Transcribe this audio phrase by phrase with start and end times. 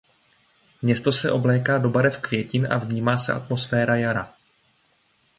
[0.81, 4.33] Město se obléká do barev květin a vnímá se atmosféra jara.